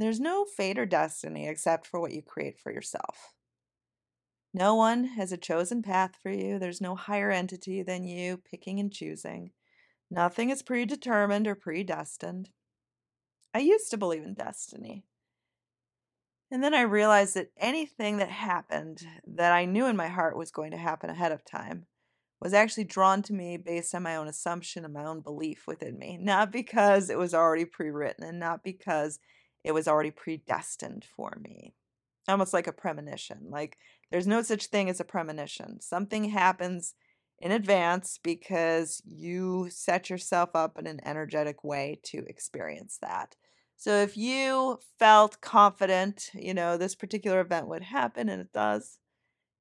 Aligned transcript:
There's 0.00 0.20
no 0.20 0.44
fate 0.44 0.78
or 0.78 0.86
destiny 0.86 1.48
except 1.48 1.84
for 1.84 1.98
what 1.98 2.12
you 2.12 2.22
create 2.22 2.58
for 2.60 2.70
yourself. 2.72 3.34
No 4.54 4.76
one 4.76 5.04
has 5.04 5.32
a 5.32 5.36
chosen 5.36 5.82
path 5.82 6.12
for 6.22 6.30
you. 6.30 6.58
There's 6.58 6.80
no 6.80 6.94
higher 6.94 7.32
entity 7.32 7.82
than 7.82 8.04
you 8.04 8.36
picking 8.36 8.78
and 8.78 8.92
choosing. 8.92 9.50
Nothing 10.08 10.50
is 10.50 10.62
predetermined 10.62 11.48
or 11.48 11.56
predestined. 11.56 12.50
I 13.52 13.58
used 13.58 13.90
to 13.90 13.96
believe 13.96 14.22
in 14.22 14.34
destiny. 14.34 15.04
And 16.50 16.62
then 16.62 16.74
I 16.74 16.82
realized 16.82 17.34
that 17.34 17.50
anything 17.58 18.18
that 18.18 18.30
happened 18.30 19.04
that 19.26 19.52
I 19.52 19.64
knew 19.64 19.86
in 19.86 19.96
my 19.96 20.08
heart 20.08 20.36
was 20.36 20.52
going 20.52 20.70
to 20.70 20.78
happen 20.78 21.10
ahead 21.10 21.32
of 21.32 21.44
time 21.44 21.86
was 22.40 22.54
actually 22.54 22.84
drawn 22.84 23.20
to 23.22 23.32
me 23.32 23.56
based 23.56 23.94
on 23.96 24.04
my 24.04 24.14
own 24.14 24.28
assumption 24.28 24.84
and 24.84 24.94
my 24.94 25.04
own 25.04 25.20
belief 25.20 25.66
within 25.66 25.98
me, 25.98 26.16
not 26.18 26.52
because 26.52 27.10
it 27.10 27.18
was 27.18 27.34
already 27.34 27.64
pre 27.64 27.90
written 27.90 28.22
and 28.22 28.38
not 28.38 28.62
because 28.62 29.18
it 29.68 29.74
was 29.74 29.86
already 29.86 30.10
predestined 30.10 31.04
for 31.04 31.36
me. 31.42 31.74
Almost 32.26 32.54
like 32.54 32.66
a 32.66 32.72
premonition. 32.72 33.48
Like 33.50 33.76
there's 34.10 34.26
no 34.26 34.40
such 34.40 34.66
thing 34.66 34.88
as 34.88 34.98
a 34.98 35.04
premonition. 35.04 35.80
Something 35.82 36.30
happens 36.30 36.94
in 37.38 37.52
advance 37.52 38.18
because 38.22 39.02
you 39.04 39.68
set 39.70 40.08
yourself 40.08 40.50
up 40.54 40.78
in 40.78 40.86
an 40.86 41.00
energetic 41.04 41.62
way 41.62 42.00
to 42.04 42.24
experience 42.26 42.98
that. 43.02 43.36
So 43.76 43.92
if 43.92 44.16
you 44.16 44.78
felt 44.98 45.42
confident, 45.42 46.30
you 46.32 46.54
know, 46.54 46.78
this 46.78 46.94
particular 46.94 47.40
event 47.40 47.68
would 47.68 47.82
happen 47.82 48.30
and 48.30 48.40
it 48.40 48.52
does, 48.54 48.98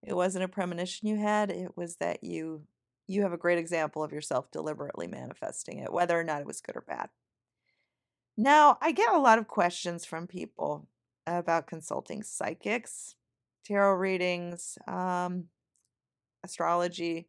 it 0.01 0.15
wasn't 0.15 0.45
a 0.45 0.47
premonition 0.47 1.09
you 1.09 1.17
had, 1.17 1.51
it 1.51 1.75
was 1.75 1.97
that 1.97 2.23
you 2.23 2.63
you 3.09 3.23
have 3.23 3.33
a 3.33 3.37
great 3.37 3.57
example 3.57 4.03
of 4.03 4.11
yourself 4.11 4.51
deliberately 4.51 5.07
manifesting 5.07 5.79
it, 5.79 5.91
whether 5.91 6.17
or 6.17 6.25
not 6.25 6.41
it 6.41 6.47
was 6.47 6.59
good 6.59 6.75
or 6.75 6.83
bad. 6.85 7.09
Now, 8.37 8.77
I 8.81 8.91
get 8.91 9.13
a 9.13 9.19
lot 9.19 9.39
of 9.39 9.47
questions 9.47 10.05
from 10.05 10.27
people 10.27 10.87
about 11.25 11.65
consulting 11.65 12.21
psychics, 12.21 13.15
tarot 13.65 13.95
readings, 13.95 14.77
um, 14.87 15.45
astrology, 16.43 17.27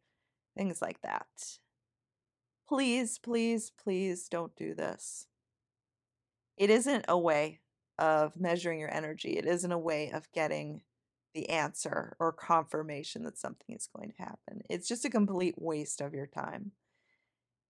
things 0.55 0.81
like 0.81 1.01
that. 1.01 1.27
Please, 2.67 3.17
please, 3.17 3.71
please 3.71 4.29
don't 4.29 4.55
do 4.55 4.75
this. 4.75 5.25
It 6.55 6.69
isn't 6.69 7.05
a 7.07 7.17
way 7.17 7.61
of 7.97 8.39
measuring 8.39 8.79
your 8.79 8.93
energy, 8.93 9.37
it 9.37 9.45
isn't 9.45 9.71
a 9.71 9.77
way 9.77 10.11
of 10.11 10.31
getting 10.31 10.81
the 11.33 11.49
answer 11.49 12.15
or 12.19 12.31
confirmation 12.31 13.23
that 13.23 13.37
something 13.37 13.75
is 13.75 13.89
going 13.95 14.11
to 14.11 14.21
happen. 14.21 14.61
It's 14.69 14.87
just 14.87 15.05
a 15.05 15.09
complete 15.09 15.55
waste 15.57 16.01
of 16.01 16.13
your 16.13 16.27
time. 16.27 16.71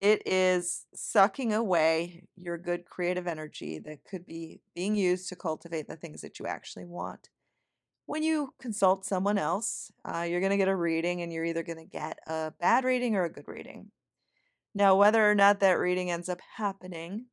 It 0.00 0.26
is 0.26 0.86
sucking 0.94 1.52
away 1.52 2.24
your 2.34 2.56
good 2.56 2.86
creative 2.86 3.26
energy 3.26 3.78
that 3.80 4.04
could 4.04 4.26
be 4.26 4.60
being 4.74 4.96
used 4.96 5.28
to 5.28 5.36
cultivate 5.36 5.88
the 5.88 5.96
things 5.96 6.22
that 6.22 6.38
you 6.38 6.46
actually 6.46 6.86
want. 6.86 7.28
When 8.06 8.22
you 8.22 8.54
consult 8.58 9.04
someone 9.04 9.36
else, 9.36 9.92
uh, 10.04 10.26
you're 10.28 10.40
going 10.40 10.50
to 10.50 10.56
get 10.56 10.68
a 10.68 10.74
reading 10.74 11.20
and 11.20 11.32
you're 11.32 11.44
either 11.44 11.62
going 11.62 11.78
to 11.78 11.84
get 11.84 12.18
a 12.26 12.52
bad 12.58 12.84
reading 12.84 13.14
or 13.14 13.24
a 13.24 13.32
good 13.32 13.46
reading. 13.46 13.90
Now, 14.74 14.96
whether 14.96 15.28
or 15.28 15.34
not 15.34 15.60
that 15.60 15.78
reading 15.78 16.10
ends 16.10 16.28
up 16.28 16.40
happening 16.56 17.26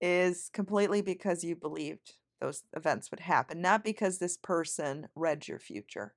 is 0.00 0.50
completely 0.52 1.02
because 1.02 1.42
you 1.42 1.56
believed 1.56 2.14
those 2.40 2.62
events 2.76 3.10
would 3.10 3.20
happen, 3.20 3.60
not 3.60 3.82
because 3.82 4.18
this 4.18 4.36
person 4.36 5.08
read 5.14 5.48
your 5.48 5.58
future, 5.58 6.14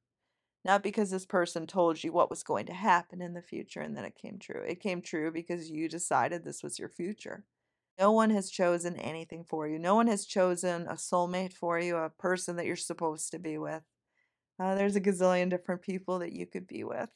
not 0.67 0.83
because 0.83 1.09
this 1.09 1.25
person 1.25 1.65
told 1.65 2.03
you 2.03 2.11
what 2.11 2.29
was 2.29 2.43
going 2.43 2.65
to 2.65 2.73
happen 2.73 3.21
in 3.21 3.33
the 3.33 3.41
future 3.41 3.79
and 3.79 3.95
then 3.95 4.03
it 4.03 4.17
came 4.21 4.37
true. 4.37 4.61
It 4.67 4.81
came 4.81 5.01
true 5.01 5.31
because 5.31 5.71
you 5.71 5.87
decided 5.87 6.43
this 6.43 6.61
was 6.61 6.77
your 6.77 6.89
future. 6.89 7.45
No 7.97 8.11
one 8.11 8.29
has 8.31 8.51
chosen 8.51 8.97
anything 8.97 9.45
for 9.45 9.67
you. 9.67 9.79
No 9.79 9.95
one 9.95 10.07
has 10.07 10.25
chosen 10.25 10.85
a 10.87 10.93
soulmate 10.93 11.53
for 11.53 11.79
you, 11.79 11.95
a 11.95 12.09
person 12.09 12.57
that 12.57 12.65
you're 12.65 12.75
supposed 12.75 13.31
to 13.31 13.39
be 13.39 13.57
with. 13.57 13.81
Uh, 14.59 14.75
there's 14.75 14.97
a 14.97 15.01
gazillion 15.01 15.49
different 15.49 15.81
people 15.81 16.19
that 16.19 16.33
you 16.33 16.45
could 16.45 16.67
be 16.67 16.83
with. 16.83 17.09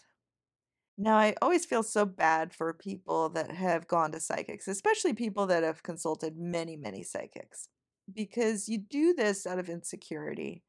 Now, 0.98 1.18
I 1.18 1.36
always 1.42 1.66
feel 1.66 1.84
so 1.84 2.06
bad 2.06 2.54
for 2.54 2.74
people 2.74 3.30
that 3.30 3.52
have 3.52 3.88
gone 3.88 4.12
to 4.14 4.20
psychics, 4.20 4.68
especially 4.68 5.14
people 5.14 5.46
that 5.48 5.64
have 5.64 5.84
consulted 5.84 6.38
many, 6.38 6.78
many 6.78 7.04
psychics 7.04 7.68
because 8.14 8.70
you 8.70 8.78
do 8.78 9.14
this 9.14 9.46
out 9.46 9.60
of 9.60 9.70
insecurity. 9.70 10.64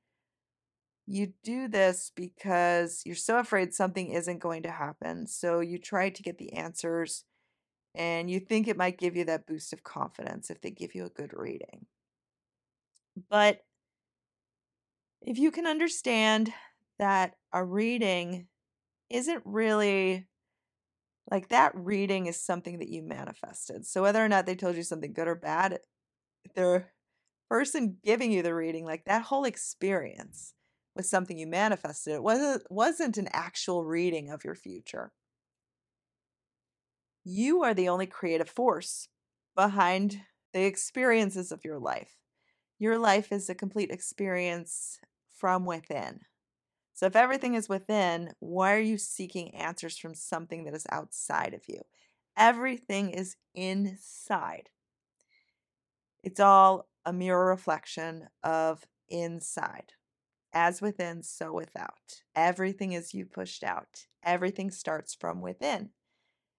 You 1.15 1.35
do 1.45 1.69
this 1.69 2.11
because 2.17 3.03
you're 3.05 3.15
so 3.15 3.39
afraid 3.39 3.75
something 3.75 4.09
isn't 4.09 4.39
going 4.39 4.63
to 4.63 4.71
happen. 4.71 5.27
So 5.27 5.61
you 5.61 5.77
try 5.77 6.09
to 6.09 6.23
get 6.23 6.39
the 6.39 6.55
answers 6.55 7.25
and 7.95 8.31
you 8.31 8.41
think 8.41 8.67
it 8.67 8.79
might 8.79 8.97
give 8.97 9.15
you 9.15 9.27
that 9.27 9.47
boost 9.47 9.75
of 9.75 9.85
confidence 9.85 10.49
if 10.49 10.63
they 10.63 10.71
give 10.71 10.95
you 10.95 11.05
a 11.05 11.11
good 11.11 11.35
reading. 11.35 11.85
But 13.29 13.59
if 15.21 15.37
you 15.37 15.51
can 15.51 15.67
understand 15.67 16.51
that 16.99 17.35
a 17.53 17.63
reading 17.63 18.47
isn't 19.11 19.43
really 19.45 20.27
like 21.31 21.51
that 21.51 21.73
reading 21.75 22.25
is 22.25 22.43
something 22.43 22.79
that 22.79 22.89
you 22.89 23.03
manifested. 23.03 23.85
So 23.85 24.01
whether 24.01 24.25
or 24.25 24.31
not 24.31 24.47
they 24.47 24.55
told 24.55 24.77
you 24.77 24.83
something 24.83 25.13
good 25.13 25.29
or 25.29 25.35
bad, 25.35 25.81
they're 26.55 26.91
person 27.51 27.99
giving 28.03 28.33
you 28.33 28.41
the 28.41 28.55
reading, 28.55 28.87
like 28.87 29.05
that 29.05 29.25
whole 29.25 29.45
experience 29.45 30.55
was 30.95 31.09
something 31.09 31.39
you 31.39 31.47
manifested. 31.47 32.15
It 32.15 32.23
wasn't 32.23 32.71
wasn't 32.71 33.19
an 33.19 33.29
actual 33.33 33.85
reading 33.85 34.31
of 34.31 34.45
your 34.45 34.55
future. 34.55 35.13
You 37.25 37.63
are 37.63 37.75
the 37.75 37.89
only 37.89 38.07
creative 38.07 38.49
force 38.49 39.09
behind 39.55 40.21
the 40.53 40.65
experiences 40.65 41.53
of 41.53 41.65
your 41.65 41.79
life. 41.79 42.17
Your 42.79 42.99
life 42.99 43.31
is 43.31 43.49
a 43.49 43.55
complete 43.55 43.91
experience 43.91 44.99
from 45.31 45.65
within. 45.65 46.21
So 46.95 47.07
if 47.07 47.17
everything 47.17 47.55
is 47.55 47.69
within, 47.69 48.33
why 48.41 48.75
are 48.75 48.81
you 48.81 48.99
seeking 48.99 49.55
answers 49.55 49.97
from 49.97 50.15
something 50.15 50.65
that 50.65 50.75
is 50.75 50.87
outside 50.91 51.55
of 51.55 51.63
you? 51.69 51.81
Everything 52.37 53.11
is 53.11 53.37
inside. 53.55 54.71
It's 56.23 56.41
all 56.41 56.89
a 57.05 57.13
mirror 57.13 57.47
reflection 57.47 58.29
of 58.43 58.85
inside. 59.09 59.93
As 60.53 60.83
within, 60.83 61.23
so 61.23 61.53
without. 61.53 62.23
Everything 62.35 62.93
is 62.93 63.15
you 63.15 63.25
pushed 63.25 63.65
out. 63.65 64.07
Everything 64.23 64.71
starts 64.71 65.15
from 65.15 65.41
within. 65.41 65.91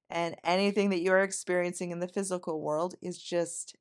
And 0.10 0.36
anything 0.44 0.90
that 0.90 1.02
you're 1.02 1.22
experiencing 1.22 1.92
in 1.92 2.00
the 2.00 2.08
physical 2.08 2.62
world 2.62 2.96
is 3.02 3.22
just, 3.22 3.76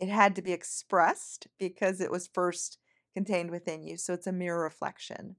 it 0.00 0.08
had 0.08 0.34
to 0.36 0.42
be 0.42 0.52
expressed 0.52 1.46
because 1.58 2.00
it 2.00 2.10
was 2.10 2.28
first 2.32 2.78
contained 3.14 3.50
within 3.50 3.82
you. 3.82 3.96
So 3.96 4.14
it's 4.14 4.26
a 4.26 4.32
mirror 4.32 4.62
reflection. 4.62 5.36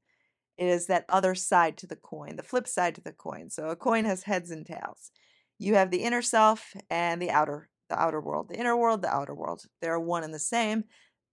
It 0.58 0.68
is 0.68 0.88
that 0.88 1.06
other 1.08 1.36
side 1.36 1.78
to 1.78 1.88
the 1.88 1.96
coin, 1.96 2.36
the 2.36 2.44
flip 2.44 2.68
side 2.68 2.96
to 2.96 3.02
the 3.02 3.12
coin. 3.12 3.50
So 3.50 3.70
a 3.70 3.76
coin 3.76 4.06
has 4.06 4.24
heads 4.24 4.52
and 4.52 4.66
tails. 4.66 5.12
You 5.60 5.76
have 5.76 5.92
the 5.92 6.04
inner 6.04 6.22
self 6.22 6.74
and 6.90 7.22
the 7.22 7.30
outer 7.30 7.70
the 7.90 8.00
outer 8.00 8.20
world. 8.20 8.50
The 8.50 8.60
inner 8.60 8.76
world, 8.76 9.02
the 9.02 9.14
outer 9.14 9.34
world. 9.34 9.64
They 9.82 9.88
are 9.88 10.00
one 10.00 10.24
and 10.24 10.34
the 10.34 10.40
same. 10.40 10.86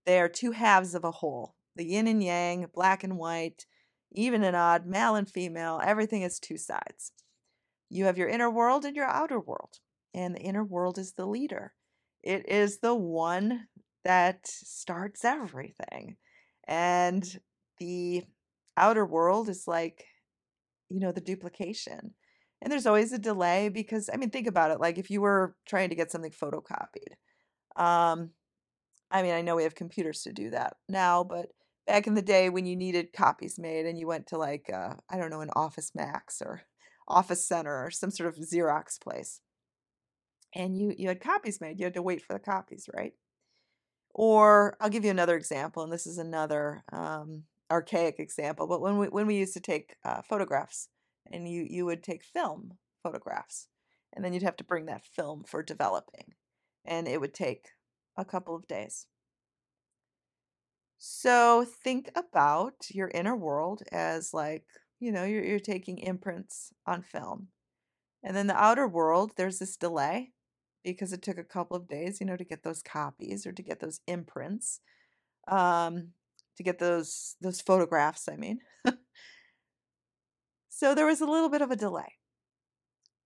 They 0.05 0.19
are 0.19 0.29
two 0.29 0.51
halves 0.51 0.95
of 0.95 1.03
a 1.03 1.11
whole. 1.11 1.55
The 1.75 1.85
yin 1.85 2.07
and 2.07 2.23
yang, 2.23 2.67
black 2.73 3.03
and 3.03 3.17
white, 3.17 3.65
even 4.11 4.43
and 4.43 4.55
odd, 4.55 4.85
male 4.85 5.15
and 5.15 5.29
female, 5.29 5.81
everything 5.83 6.21
is 6.21 6.39
two 6.39 6.57
sides. 6.57 7.11
You 7.89 8.05
have 8.05 8.17
your 8.17 8.29
inner 8.29 8.49
world 8.49 8.85
and 8.85 8.95
your 8.95 9.07
outer 9.07 9.39
world. 9.39 9.79
And 10.13 10.35
the 10.35 10.39
inner 10.39 10.63
world 10.63 10.97
is 10.97 11.13
the 11.13 11.25
leader. 11.25 11.73
It 12.23 12.47
is 12.49 12.79
the 12.79 12.95
one 12.95 13.67
that 14.03 14.47
starts 14.47 15.25
everything. 15.25 16.15
And 16.67 17.39
the 17.79 18.23
outer 18.77 19.05
world 19.05 19.49
is 19.49 19.67
like, 19.67 20.05
you 20.89 20.99
know, 20.99 21.11
the 21.11 21.21
duplication. 21.21 22.13
And 22.61 22.71
there's 22.71 22.85
always 22.85 23.11
a 23.11 23.19
delay 23.19 23.69
because 23.69 24.09
I 24.11 24.17
mean 24.17 24.29
think 24.29 24.47
about 24.47 24.71
it 24.71 24.79
like 24.79 24.97
if 24.97 25.11
you 25.11 25.21
were 25.21 25.55
trying 25.67 25.89
to 25.89 25.95
get 25.95 26.11
something 26.11 26.31
photocopied. 26.31 27.13
Um 27.75 28.31
I 29.11 29.21
mean 29.21 29.33
I 29.33 29.41
know 29.41 29.55
we 29.55 29.63
have 29.63 29.75
computers 29.75 30.23
to 30.23 30.33
do 30.33 30.49
that 30.51 30.77
now, 30.89 31.23
but 31.23 31.49
back 31.87 32.07
in 32.07 32.15
the 32.15 32.21
day 32.21 32.49
when 32.49 32.65
you 32.65 32.75
needed 32.75 33.13
copies 33.13 33.59
made 33.59 33.85
and 33.85 33.97
you 33.97 34.07
went 34.07 34.27
to 34.27 34.37
like 34.37 34.69
uh, 34.73 34.95
I 35.09 35.17
don't 35.17 35.29
know 35.29 35.41
an 35.41 35.51
Office 35.55 35.91
Max 35.95 36.41
or 36.41 36.61
Office 37.07 37.47
Center 37.47 37.85
or 37.85 37.91
some 37.91 38.11
sort 38.11 38.29
of 38.29 38.43
Xerox 38.43 38.99
place. 38.99 39.41
And 40.53 40.77
you 40.77 40.93
you 40.97 41.09
had 41.09 41.21
copies 41.21 41.59
made, 41.61 41.79
you 41.79 41.85
had 41.85 41.93
to 41.95 42.01
wait 42.01 42.21
for 42.21 42.33
the 42.33 42.39
copies, 42.39 42.89
right? 42.93 43.13
Or 44.13 44.77
I'll 44.79 44.89
give 44.89 45.03
you 45.03 45.11
another 45.11 45.35
example, 45.35 45.83
and 45.83 45.91
this 45.91 46.07
is 46.07 46.17
another 46.17 46.83
um, 46.93 47.43
archaic 47.69 48.19
example. 48.19 48.65
But 48.67 48.81
when 48.81 48.97
we 48.97 49.07
when 49.07 49.27
we 49.27 49.35
used 49.35 49.53
to 49.55 49.59
take 49.59 49.95
uh, 50.05 50.21
photographs 50.21 50.89
and 51.31 51.49
you 51.49 51.65
you 51.69 51.85
would 51.85 52.03
take 52.03 52.23
film 52.23 52.77
photographs 53.03 53.67
and 54.13 54.23
then 54.23 54.33
you'd 54.33 54.43
have 54.43 54.55
to 54.57 54.63
bring 54.63 54.85
that 54.85 55.05
film 55.05 55.43
for 55.43 55.61
developing 55.61 56.33
and 56.85 57.07
it 57.07 57.19
would 57.19 57.33
take 57.33 57.69
a 58.17 58.25
couple 58.25 58.55
of 58.55 58.67
days 58.67 59.07
so 60.97 61.65
think 61.83 62.09
about 62.15 62.73
your 62.89 63.09
inner 63.13 63.35
world 63.35 63.83
as 63.91 64.33
like 64.33 64.65
you 64.99 65.11
know 65.11 65.23
you're, 65.23 65.43
you're 65.43 65.59
taking 65.59 65.97
imprints 65.99 66.73
on 66.85 67.01
film 67.01 67.47
and 68.23 68.35
then 68.35 68.47
the 68.47 68.55
outer 68.55 68.87
world 68.87 69.31
there's 69.35 69.59
this 69.59 69.75
delay 69.75 70.31
because 70.83 71.11
it 71.11 71.21
took 71.21 71.37
a 71.37 71.43
couple 71.43 71.75
of 71.75 71.87
days 71.87 72.19
you 72.19 72.25
know 72.25 72.37
to 72.37 72.45
get 72.45 72.63
those 72.63 72.81
copies 72.81 73.45
or 73.45 73.51
to 73.51 73.61
get 73.61 73.79
those 73.79 73.99
imprints 74.07 74.79
um, 75.47 76.11
to 76.57 76.63
get 76.63 76.79
those 76.79 77.35
those 77.41 77.61
photographs, 77.61 78.27
I 78.29 78.35
mean. 78.35 78.59
so 80.69 80.95
there 80.95 81.05
was 81.05 81.21
a 81.21 81.25
little 81.25 81.49
bit 81.49 81.61
of 81.61 81.71
a 81.71 81.75
delay. 81.75 82.13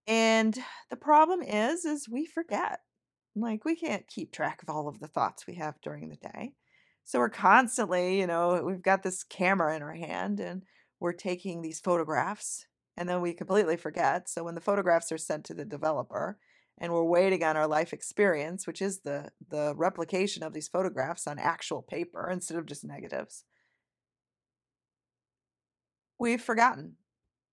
And 0.08 0.58
the 0.90 0.96
problem 0.96 1.42
is 1.42 1.86
is 1.86 2.10
we 2.10 2.26
forget. 2.26 2.82
Like 3.36 3.64
we 3.64 3.76
can't 3.76 4.08
keep 4.08 4.32
track 4.32 4.62
of 4.64 4.70
all 4.70 4.88
of 4.88 5.00
the 5.00 5.08
thoughts 5.08 5.46
we 5.46 5.56
have 5.56 5.80
during 5.82 6.10
the 6.10 6.16
day. 6.16 6.54
So 7.06 7.20
we're 7.20 7.30
constantly, 7.30 8.20
you 8.20 8.28
know, 8.28 8.62
we've 8.64 8.82
got 8.82 9.04
this 9.04 9.24
camera 9.24 9.76
in 9.76 9.82
our 9.82 9.96
hand 9.96 10.40
and 10.40 10.64
we're 11.00 11.14
taking 11.14 11.62
these 11.62 11.80
photographs 11.80 12.66
and 12.98 13.08
then 13.08 13.22
we 13.22 13.34
completely 13.34 13.78
forget. 13.78 14.30
So 14.30 14.44
when 14.44 14.56
the 14.56 14.62
photographs 14.62 15.12
are 15.12 15.18
sent 15.18 15.46
to 15.46 15.54
the 15.54 15.66
developer 15.66 16.38
and 16.78 16.94
we're 16.94 17.04
waiting 17.04 17.44
on 17.44 17.58
our 17.58 17.68
life 17.68 17.94
experience, 17.94 18.68
which 18.68 18.82
is 18.82 19.00
the 19.02 19.32
the 19.50 19.74
replication 19.76 20.44
of 20.44 20.54
these 20.54 20.68
photographs 20.68 21.26
on 21.28 21.40
actual 21.40 21.82
paper 21.82 22.30
instead 22.30 22.58
of 22.58 22.66
just 22.66 22.84
negatives, 22.84 23.44
we've 26.20 26.42
forgotten. 26.42 26.96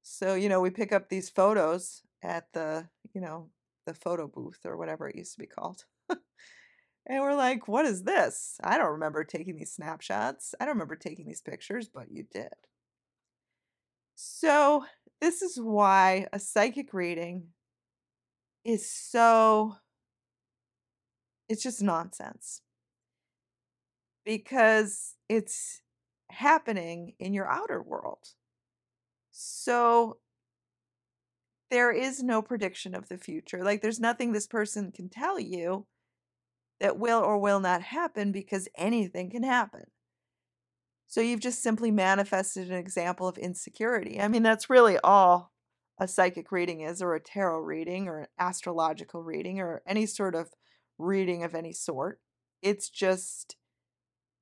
So, 0.02 0.34
you 0.34 0.48
know, 0.48 0.60
we 0.60 0.70
pick 0.70 0.92
up 0.92 1.08
these 1.08 1.30
photos 1.30 2.02
at 2.22 2.52
the, 2.52 2.88
you 3.12 3.20
know, 3.20 3.50
the 3.86 3.94
photo 3.94 4.28
booth 4.28 4.60
or 4.64 4.76
whatever 4.76 5.08
it 5.08 5.16
used 5.16 5.32
to 5.34 5.40
be 5.40 5.46
called. 5.46 5.84
and 7.06 7.20
we're 7.20 7.34
like, 7.34 7.68
what 7.68 7.86
is 7.86 8.02
this? 8.02 8.58
I 8.62 8.76
don't 8.78 8.92
remember 8.92 9.24
taking 9.24 9.56
these 9.56 9.72
snapshots. 9.72 10.54
I 10.60 10.64
don't 10.64 10.74
remember 10.74 10.96
taking 10.96 11.26
these 11.26 11.42
pictures, 11.42 11.88
but 11.88 12.10
you 12.10 12.24
did. 12.24 12.48
So, 14.14 14.84
this 15.20 15.42
is 15.42 15.58
why 15.58 16.26
a 16.32 16.38
psychic 16.38 16.92
reading 16.92 17.48
is 18.64 18.90
so 18.90 19.76
it's 21.48 21.62
just 21.62 21.82
nonsense. 21.82 22.60
Because 24.24 25.14
it's 25.28 25.80
happening 26.30 27.14
in 27.20 27.32
your 27.32 27.48
outer 27.48 27.80
world. 27.80 28.34
So 29.30 30.18
there 31.70 31.92
is 31.92 32.22
no 32.22 32.42
prediction 32.42 32.94
of 32.94 33.08
the 33.08 33.18
future. 33.18 33.62
Like 33.62 33.82
there's 33.82 34.00
nothing 34.00 34.32
this 34.32 34.46
person 34.46 34.90
can 34.90 35.08
tell 35.08 35.38
you 35.38 35.86
that 36.80 36.98
will 36.98 37.20
or 37.20 37.38
will 37.38 37.60
not 37.60 37.82
happen 37.82 38.32
because 38.32 38.68
anything 38.76 39.30
can 39.30 39.42
happen. 39.42 39.84
So 41.06 41.20
you've 41.20 41.40
just 41.40 41.62
simply 41.62 41.90
manifested 41.90 42.70
an 42.70 42.76
example 42.76 43.28
of 43.28 43.38
insecurity. 43.38 44.20
I 44.20 44.28
mean, 44.28 44.42
that's 44.42 44.68
really 44.68 44.98
all 44.98 45.52
a 45.98 46.08
psychic 46.08 46.52
reading 46.52 46.80
is, 46.80 47.00
or 47.00 47.14
a 47.14 47.20
tarot 47.20 47.60
reading, 47.60 48.08
or 48.08 48.20
an 48.20 48.26
astrological 48.38 49.22
reading, 49.22 49.60
or 49.60 49.82
any 49.86 50.04
sort 50.04 50.34
of 50.34 50.50
reading 50.98 51.42
of 51.42 51.54
any 51.54 51.72
sort. 51.72 52.20
It's 52.60 52.90
just 52.90 53.56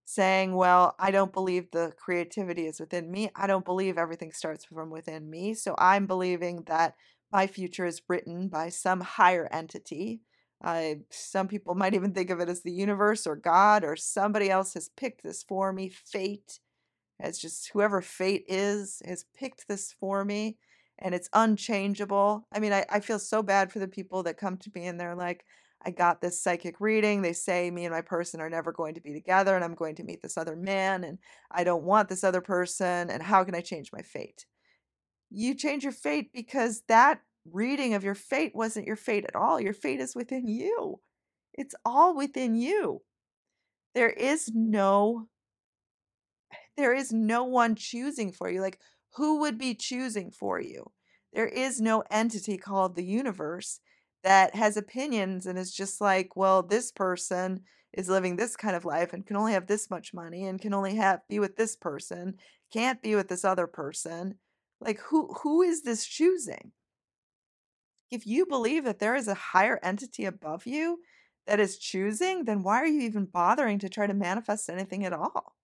saying, 0.05 0.55
Well, 0.55 0.95
I 0.99 1.11
don't 1.11 1.33
believe 1.33 1.71
the 1.71 1.93
creativity 1.97 2.67
is 2.67 2.81
within 2.81 3.11
me. 3.11 3.31
I 3.37 3.47
don't 3.47 3.65
believe 3.65 3.99
everything 3.99 4.33
starts 4.33 4.65
from 4.65 4.91
within 4.91 5.31
me. 5.31 5.55
So 5.55 5.75
I'm 5.79 6.07
believing 6.07 6.65
that 6.67 6.95
my 7.33 7.47
future 7.47 7.87
is 7.87 8.03
written 8.09 8.49
by 8.49 8.69
some 8.69 9.01
higher 9.01 9.49
entity. 9.53 10.23
Uh, 10.63 10.95
some 11.11 11.49
people 11.49 11.75
might 11.75 11.95
even 11.95 12.13
think 12.13 12.31
of 12.31 12.41
it 12.41 12.49
as 12.49 12.63
the 12.63 12.73
universe 12.73 13.27
or 13.27 13.37
God 13.37 13.85
or 13.85 13.97
somebody 13.97 14.51
else 14.51 14.75
has 14.75 14.89
picked 14.97 15.23
this 15.23 15.43
for 15.43 15.73
me. 15.73 15.89
Fate 15.89 16.61
has 17.21 17.39
just, 17.39 17.71
whoever 17.73 18.01
fate 18.01 18.45
is, 18.49 19.03
has 19.05 19.25
picked 19.37 19.69
this 19.69 19.93
for 19.93 20.25
me 20.25 20.57
and 20.99 21.15
it's 21.15 21.29
unchangeable. 21.33 22.47
I 22.53 22.61
mean, 22.61 22.73
I, 22.73 22.85
I 22.91 23.01
feel 23.01 23.19
so 23.19 23.43
bad 23.43 23.73
for 23.73 23.79
the 23.79 23.89
people 23.89 24.23
that 24.25 24.39
come 24.39 24.57
to 24.59 24.71
me 24.75 24.87
and 24.87 24.99
they're 24.99 25.15
like, 25.15 25.45
I 25.87 25.91
got 25.91 26.21
this 26.21 26.41
psychic 26.41 26.81
reading. 26.81 27.21
They 27.21 27.35
say 27.35 27.71
me 27.71 27.85
and 27.85 27.95
my 27.95 28.01
person 28.01 28.41
are 28.41 28.49
never 28.49 28.73
going 28.73 28.95
to 28.95 29.01
be 29.01 29.13
together 29.13 29.55
and 29.55 29.65
I'm 29.65 29.75
going 29.75 29.97
to 29.97 30.05
meet 30.05 30.23
this 30.23 30.39
other 30.39 30.57
man 30.57 31.05
and 31.05 31.19
I 31.51 31.65
don't 31.65 31.85
want 31.85 32.09
this 32.09 32.25
other 32.25 32.41
person. 32.41 33.11
And 33.11 33.23
how 33.23 33.45
can 33.45 33.55
I 33.55 33.61
change 33.61 33.93
my 33.93 34.01
fate? 34.01 34.47
You 35.31 35.55
change 35.55 35.83
your 35.83 35.93
fate 35.93 36.31
because 36.33 36.83
that 36.89 37.21
reading 37.51 37.95
of 37.95 38.05
your 38.05 38.15
fate 38.15 38.55
wasn't 38.55 38.87
your 38.87 38.97
fate 38.97 39.25
at 39.25 39.37
all. 39.37 39.61
Your 39.61 39.73
fate 39.73 40.01
is 40.01 40.15
within 40.15 40.49
you, 40.49 41.01
it's 41.53 41.75
all 41.85 42.17
within 42.17 42.55
you. 42.55 43.03
There 43.95 44.11
is 44.11 44.51
no 44.55 45.29
there 46.77 46.95
is 46.95 47.13
no 47.13 47.45
one 47.45 47.77
choosing 47.77 48.33
for 48.33 48.51
you. 48.51 48.61
Like 48.61 48.79
who 49.15 49.41
would 49.41 49.59
be 49.59 49.75
choosing 49.75 50.31
for 50.31 50.61
you? 50.61 50.91
There 51.33 51.47
is 51.47 51.81
no 51.81 52.03
entity 52.11 52.57
called 52.59 52.95
the 52.95 53.05
universe 53.05 53.81
that 54.23 54.55
has 54.55 54.77
opinions 54.77 55.47
and 55.47 55.59
is 55.59 55.73
just 55.73 56.01
like, 56.01 56.37
well, 56.37 56.63
this 56.63 56.91
person 56.91 57.61
is 57.93 58.09
living 58.09 58.37
this 58.37 58.57
kind 58.57 58.75
of 58.75 58.85
life 58.85 59.13
and 59.13 59.27
can 59.27 59.37
only 59.37 59.53
have 59.53 59.67
this 59.67 59.91
much 59.91 60.13
money 60.13 60.47
and 60.47 60.61
can 60.61 60.75
only 60.75 60.97
have 60.97 61.21
be 61.29 61.39
with 61.39 61.57
this 61.57 61.77
person, 61.77 62.35
can't 62.73 63.03
be 63.03 63.15
with 63.15 63.29
this 63.29 63.45
other 63.45 63.67
person. 63.67 64.37
Like 64.81 64.99
who 65.01 65.33
who 65.43 65.63
is 65.63 65.83
this 65.83 66.05
choosing? 66.07 66.73
If 68.15 68.27
you 68.27 68.47
believe 68.47 68.85
that 68.85 69.01
there 69.01 69.17
is 69.17 69.27
a 69.29 69.35
higher 69.35 69.81
entity 69.83 70.25
above 70.25 70.67
you 70.67 71.03
that 71.47 71.59
is 71.59 71.79
choosing, 71.79 72.45
then 72.45 72.63
why 72.63 72.81
are 72.81 72.87
you 72.87 73.01
even 73.01 73.27
bothering 73.27 73.81
to 73.81 73.89
try 73.89 74.07
to 74.07 74.15
manifest 74.15 74.71
anything 74.71 75.05
at 75.05 75.13
all? 75.13 75.57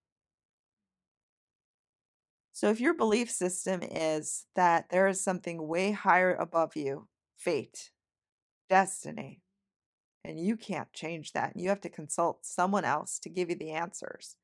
So, 2.52 2.68
if 2.70 2.80
your 2.80 2.94
belief 2.94 3.30
system 3.30 3.82
is 3.82 4.46
that 4.54 4.90
there 4.90 5.06
is 5.08 5.22
something 5.22 5.66
way 5.66 5.92
higher 5.92 6.34
above 6.34 6.76
you, 6.76 7.08
fate, 7.36 7.90
destiny, 8.68 9.42
and 10.24 10.40
you 10.40 10.56
can't 10.56 10.92
change 10.92 11.32
that, 11.32 11.54
and 11.54 11.62
you 11.62 11.70
have 11.70 11.82
to 11.82 11.90
consult 11.90 12.46
someone 12.46 12.84
else 12.84 13.18
to 13.20 13.30
give 13.30 13.50
you 13.50 13.56
the 13.56 13.72
answers, 13.72 14.36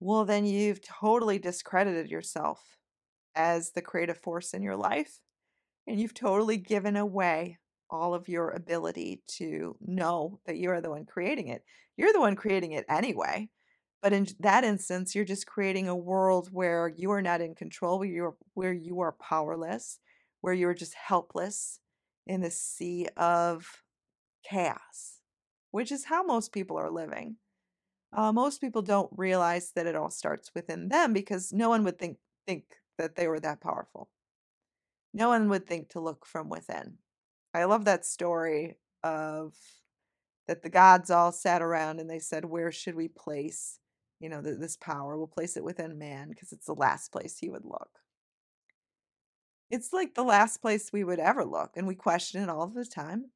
well, 0.00 0.24
then 0.24 0.46
you've 0.46 0.80
totally 0.82 1.38
discredited 1.38 2.10
yourself 2.10 2.76
as 3.34 3.72
the 3.72 3.82
creative 3.82 4.18
force 4.18 4.54
in 4.54 4.62
your 4.62 4.76
life, 4.76 5.20
and 5.86 6.00
you've 6.00 6.14
totally 6.14 6.56
given 6.56 6.96
away 6.96 7.58
all 7.88 8.14
of 8.14 8.28
your 8.28 8.50
ability 8.50 9.22
to 9.26 9.76
know 9.80 10.40
that 10.46 10.56
you 10.56 10.70
are 10.70 10.80
the 10.80 10.90
one 10.90 11.04
creating 11.04 11.48
it. 11.48 11.62
You're 11.96 12.12
the 12.12 12.20
one 12.20 12.36
creating 12.36 12.72
it 12.72 12.84
anyway. 12.88 13.48
But 14.02 14.12
in 14.12 14.26
that 14.40 14.64
instance, 14.64 15.14
you're 15.14 15.24
just 15.24 15.46
creating 15.46 15.88
a 15.88 15.96
world 15.96 16.48
where 16.52 16.88
you 16.88 17.10
are 17.12 17.22
not 17.22 17.40
in 17.40 17.54
control, 17.54 17.98
where 17.98 18.08
you're 18.08 18.36
where 18.54 18.72
you 18.72 19.00
are 19.00 19.12
powerless, 19.12 19.98
where 20.40 20.54
you're 20.54 20.74
just 20.74 20.94
helpless 20.94 21.80
in 22.26 22.40
the 22.40 22.50
sea 22.50 23.08
of 23.16 23.82
chaos, 24.48 25.20
which 25.70 25.90
is 25.90 26.04
how 26.04 26.22
most 26.22 26.52
people 26.52 26.76
are 26.76 26.90
living. 26.90 27.36
Uh, 28.12 28.32
most 28.32 28.60
people 28.60 28.82
don't 28.82 29.10
realize 29.16 29.72
that 29.74 29.86
it 29.86 29.96
all 29.96 30.10
starts 30.10 30.50
within 30.54 30.88
them 30.88 31.12
because 31.12 31.52
no 31.52 31.68
one 31.68 31.84
would 31.84 31.98
think 31.98 32.18
think 32.46 32.64
that 32.98 33.16
they 33.16 33.26
were 33.26 33.40
that 33.40 33.60
powerful. 33.60 34.08
No 35.16 35.30
one 35.30 35.48
would 35.48 35.66
think 35.66 35.88
to 35.90 36.00
look 36.00 36.24
from 36.26 36.48
within. 36.48 36.98
I 37.54 37.64
love 37.64 37.86
that 37.86 38.06
story 38.06 38.78
of 39.02 39.56
that 40.48 40.62
the 40.62 40.70
gods 40.70 41.10
all 41.10 41.32
sat 41.32 41.62
around 41.62 42.00
and 42.00 42.10
they 42.10 42.20
said, 42.20 42.44
"Where 42.46 42.72
should 42.72 42.94
we 42.96 43.08
place 43.08 43.80
you 44.20 44.30
know, 44.30 44.42
th- 44.42 44.58
this 44.58 44.76
power. 44.78 45.18
We'll 45.18 45.26
place 45.28 45.56
it 45.58 45.64
within 45.64 45.98
man 45.98 46.30
because 46.30 46.52
it's 46.52 46.66
the 46.66 46.74
last 46.74 47.12
place 47.12 47.38
he 47.38 47.50
would 47.50 47.66
look. 47.66 48.00
It's 49.70 49.92
like 49.92 50.14
the 50.14 50.24
last 50.24 50.56
place 50.60 50.92
we 50.92 51.04
would 51.04 51.20
ever 51.20 51.44
look, 51.44 51.76
and 51.76 51.86
we 51.86 51.94
question 51.94 52.42
it 52.42 52.48
all 52.48 52.66
the 52.66 52.84
time. 52.84 53.30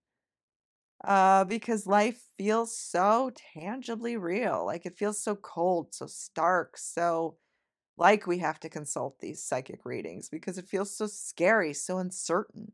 Uh, 1.03 1.45
because 1.45 1.87
life 1.87 2.29
feels 2.37 2.77
so 2.77 3.31
tangibly 3.55 4.17
real. 4.19 4.65
Like 4.67 4.85
it 4.85 4.99
feels 4.99 5.23
so 5.23 5.35
cold, 5.35 5.95
so 5.95 6.07
stark, 6.07 6.77
so 6.77 7.37
like 8.00 8.26
we 8.26 8.38
have 8.38 8.59
to 8.59 8.71
consult 8.71 9.21
these 9.21 9.42
psychic 9.42 9.85
readings 9.85 10.30
because 10.30 10.57
it 10.57 10.66
feels 10.66 10.97
so 10.97 11.07
scary, 11.07 11.75
so 11.75 11.99
uncertain. 11.99 12.73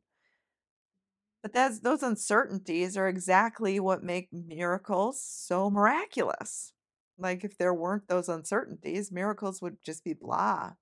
But 1.43 1.53
that's 1.53 1.81
those 1.81 2.03
uncertainties 2.03 2.97
are 2.97 3.09
exactly 3.09 3.81
what 3.81 4.05
make 4.05 4.29
miracles 4.33 5.21
so 5.21 5.69
miraculous. 5.69 6.73
Like, 7.19 7.45
if 7.45 7.59
there 7.59 7.75
weren't 7.75 8.09
those 8.09 8.29
uncertainties, 8.29 9.11
miracles 9.11 9.61
would 9.61 9.79
just 9.85 10.05
be 10.05 10.13
blah. 10.13 10.75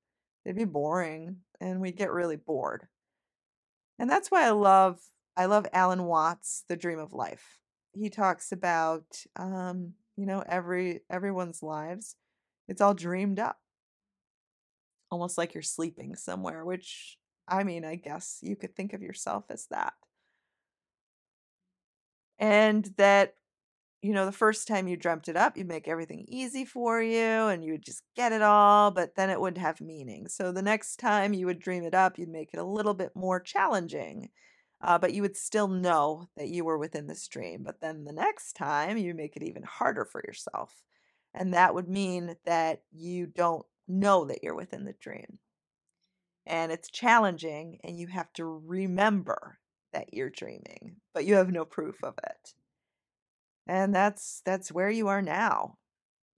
They'd 0.44 0.56
be 0.56 0.64
boring 0.64 1.38
and 1.60 1.80
we'd 1.80 1.96
get 1.96 2.12
really 2.12 2.36
bored. 2.36 2.88
And 3.98 4.10
that's 4.10 4.30
why 4.30 4.44
I 4.46 4.50
love 4.50 5.00
I 5.36 5.46
love 5.46 5.66
Alan 5.72 6.04
Watts, 6.04 6.64
The 6.68 6.76
Dream 6.76 6.98
of 6.98 7.12
Life. 7.14 7.60
He 7.94 8.10
talks 8.10 8.52
about 8.52 9.24
um, 9.36 9.94
you 10.16 10.26
know, 10.26 10.44
every 10.46 11.00
everyone's 11.08 11.62
lives. 11.62 12.16
It's 12.68 12.82
all 12.82 12.94
dreamed 12.94 13.38
up. 13.38 13.58
Almost 15.10 15.38
like 15.38 15.54
you're 15.54 15.62
sleeping 15.62 16.16
somewhere, 16.16 16.64
which 16.64 17.18
I 17.48 17.64
mean, 17.64 17.84
I 17.84 17.96
guess 17.96 18.38
you 18.42 18.56
could 18.56 18.74
think 18.74 18.92
of 18.92 19.02
yourself 19.02 19.44
as 19.50 19.66
that. 19.70 19.94
And 22.38 22.84
that 22.96 23.34
you 24.02 24.12
know, 24.12 24.26
the 24.26 24.32
first 24.32 24.68
time 24.68 24.88
you 24.88 24.96
dreamt 24.96 25.28
it 25.28 25.36
up, 25.36 25.56
you'd 25.56 25.68
make 25.68 25.88
everything 25.88 26.26
easy 26.28 26.64
for 26.64 27.02
you 27.02 27.18
and 27.20 27.64
you 27.64 27.72
would 27.72 27.84
just 27.84 28.02
get 28.16 28.32
it 28.32 28.42
all, 28.42 28.90
but 28.90 29.16
then 29.16 29.30
it 29.30 29.40
wouldn't 29.40 29.62
have 29.62 29.80
meaning. 29.80 30.28
So 30.28 30.52
the 30.52 30.62
next 30.62 30.98
time 30.98 31.34
you 31.34 31.46
would 31.46 31.58
dream 31.58 31.84
it 31.84 31.94
up, 31.94 32.18
you'd 32.18 32.28
make 32.28 32.50
it 32.54 32.60
a 32.60 32.64
little 32.64 32.94
bit 32.94 33.12
more 33.16 33.40
challenging, 33.40 34.28
uh, 34.82 34.98
but 34.98 35.14
you 35.14 35.22
would 35.22 35.36
still 35.36 35.68
know 35.68 36.28
that 36.36 36.48
you 36.48 36.64
were 36.64 36.78
within 36.78 37.06
this 37.08 37.26
dream. 37.28 37.62
But 37.64 37.80
then 37.80 38.04
the 38.04 38.12
next 38.12 38.54
time, 38.54 38.98
you 38.98 39.14
make 39.14 39.36
it 39.36 39.42
even 39.42 39.62
harder 39.64 40.04
for 40.04 40.22
yourself. 40.26 40.82
And 41.34 41.54
that 41.54 41.74
would 41.74 41.88
mean 41.88 42.36
that 42.44 42.82
you 42.92 43.26
don't 43.26 43.66
know 43.88 44.24
that 44.24 44.42
you're 44.42 44.54
within 44.54 44.84
the 44.84 44.94
dream. 45.00 45.38
And 46.46 46.70
it's 46.70 46.90
challenging, 46.90 47.78
and 47.82 47.98
you 47.98 48.06
have 48.08 48.32
to 48.34 48.44
remember 48.44 49.58
that 49.92 50.12
you're 50.12 50.30
dreaming, 50.30 50.96
but 51.14 51.24
you 51.24 51.34
have 51.36 51.50
no 51.50 51.64
proof 51.64 52.02
of 52.04 52.14
it. 52.22 52.54
And 53.66 53.94
that's 53.94 54.42
that's 54.44 54.70
where 54.70 54.90
you 54.90 55.08
are 55.08 55.22
now. 55.22 55.78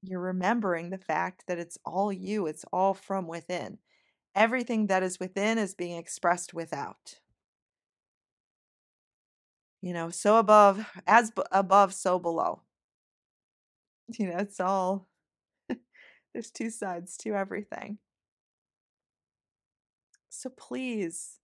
You're 0.03 0.21
remembering 0.21 0.91
the 0.91 0.99
fact 0.99 1.45
that 1.49 1.59
it's 1.59 1.79
all 1.85 2.13
you, 2.13 2.47
it's 2.47 2.65
all 2.73 2.95
from 2.95 3.27
within. 3.27 3.79
Everything 4.35 4.87
that 4.87 5.03
is 5.03 5.19
within 5.19 5.59
is 5.59 5.75
being 5.75 5.97
expressed 5.97 6.55
without. 6.55 7.17
You 9.83 9.93
know, 9.93 10.11
so 10.11 10.39
above, 10.39 10.87
as 11.07 11.31
b- 11.31 11.43
above, 11.51 11.95
so 11.95 12.19
below. 12.19 12.63
You 14.19 14.29
know, 14.29 14.37
it's 14.39 14.61
all, 14.61 15.09
there's 16.37 16.51
two 16.51 16.69
sides 16.69 17.17
to 17.17 17.35
everything. 17.35 17.97
So 20.29 20.51
please 20.51 21.39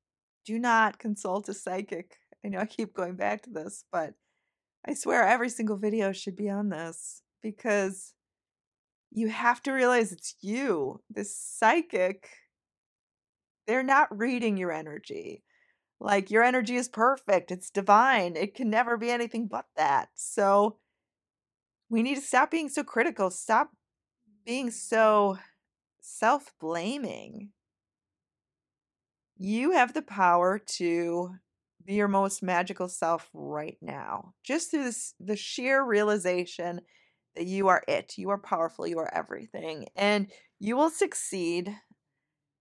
do 0.44 0.58
not 0.58 0.98
consult 0.98 1.48
a 1.48 1.54
psychic. 1.54 2.18
I 2.44 2.48
know 2.48 2.58
I 2.58 2.66
keep 2.66 2.92
going 2.92 3.16
back 3.16 3.40
to 3.44 3.50
this, 3.50 3.84
but 3.90 4.12
I 4.86 4.92
swear 4.92 5.26
every 5.26 5.48
single 5.48 5.78
video 5.78 6.12
should 6.12 6.36
be 6.36 6.50
on 6.50 6.68
this 6.68 7.22
because 7.42 8.12
you 9.10 9.30
have 9.30 9.62
to 9.62 9.72
realize 9.72 10.12
it's 10.12 10.36
you. 10.42 11.00
This 11.08 11.34
psychic, 11.34 12.28
they're 13.66 13.82
not 13.82 14.14
reading 14.14 14.58
your 14.58 14.72
energy. 14.72 15.42
Like 16.00 16.30
your 16.30 16.42
energy 16.42 16.76
is 16.76 16.90
perfect, 16.90 17.50
it's 17.50 17.70
divine. 17.70 18.36
It 18.36 18.54
can 18.54 18.68
never 18.68 18.98
be 18.98 19.10
anything 19.10 19.46
but 19.46 19.64
that. 19.74 20.10
So 20.16 20.76
we 21.88 22.02
need 22.02 22.16
to 22.16 22.20
stop 22.20 22.50
being 22.50 22.68
so 22.68 22.84
critical, 22.84 23.30
stop 23.30 23.70
being 24.44 24.70
so 24.70 25.38
self 26.00 26.52
blaming. 26.60 27.50
You 29.36 29.72
have 29.72 29.94
the 29.94 30.02
power 30.02 30.58
to 30.76 31.34
be 31.84 31.94
your 31.94 32.08
most 32.08 32.42
magical 32.42 32.88
self 32.88 33.28
right 33.32 33.76
now. 33.80 34.34
Just 34.44 34.70
through 34.70 34.84
this, 34.84 35.14
the 35.18 35.36
sheer 35.36 35.84
realization 35.84 36.80
that 37.34 37.46
you 37.46 37.68
are 37.68 37.82
it, 37.88 38.18
you 38.18 38.30
are 38.30 38.38
powerful, 38.38 38.86
you 38.86 38.98
are 38.98 39.12
everything, 39.12 39.86
and 39.96 40.30
you 40.60 40.76
will 40.76 40.90
succeed 40.90 41.74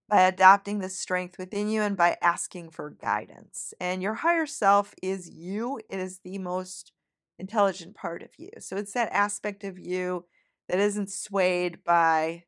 by 0.09 0.21
adopting 0.23 0.79
the 0.79 0.89
strength 0.89 1.37
within 1.37 1.69
you 1.69 1.81
and 1.81 1.95
by 1.95 2.17
asking 2.21 2.69
for 2.69 2.89
guidance. 2.89 3.73
And 3.79 4.01
your 4.01 4.15
higher 4.15 4.45
self 4.45 4.93
is 5.01 5.29
you, 5.29 5.79
it 5.89 5.99
is 5.99 6.19
the 6.19 6.37
most 6.37 6.91
intelligent 7.39 7.95
part 7.95 8.21
of 8.21 8.29
you. 8.37 8.49
So 8.59 8.75
it's 8.75 8.93
that 8.93 9.11
aspect 9.13 9.63
of 9.63 9.79
you 9.79 10.25
that 10.67 10.79
isn't 10.79 11.09
swayed 11.11 11.83
by 11.83 12.45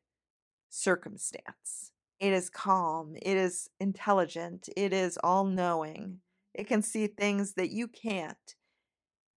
circumstance. 0.68 1.92
It 2.20 2.32
is 2.32 2.48
calm, 2.50 3.16
it 3.20 3.36
is 3.36 3.68
intelligent, 3.80 4.68
it 4.76 4.92
is 4.92 5.18
all 5.22 5.44
knowing. 5.44 6.20
It 6.54 6.66
can 6.68 6.82
see 6.82 7.06
things 7.06 7.54
that 7.54 7.70
you 7.70 7.88
can't, 7.88 8.54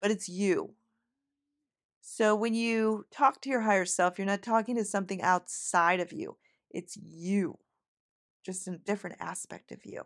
but 0.03 0.11
it's 0.11 0.29
you. 0.29 0.75
So 2.01 2.35
when 2.35 2.55
you 2.55 3.07
talk 3.11 3.41
to 3.41 3.49
your 3.49 3.63
higher 3.63 3.87
self, 3.87 4.19
you're 4.19 4.27
not 4.27 4.43
talking 4.43 4.77
to 4.77 4.85
something 4.85 5.23
outside 5.23 6.01
of 6.01 6.13
you, 6.13 6.37
it's 6.71 6.97
you, 6.97 7.59
just 8.45 8.69
a 8.69 8.77
different 8.77 9.17
aspect 9.21 9.73
of 9.73 9.85
you. 9.85 10.03